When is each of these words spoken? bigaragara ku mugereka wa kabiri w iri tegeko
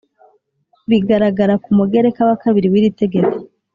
bigaragara 0.89 1.53
ku 1.63 1.69
mugereka 1.77 2.21
wa 2.29 2.35
kabiri 2.43 2.67
w 2.73 2.75
iri 2.79 2.89
tegeko 3.01 3.35